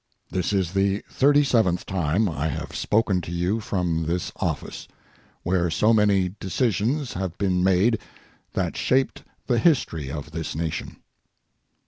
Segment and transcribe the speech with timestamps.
[0.31, 4.87] This is the 37th time I have spoken to you from this office,
[5.43, 7.99] where so many decisions have been made
[8.53, 10.97] that shaped the history of this Nation.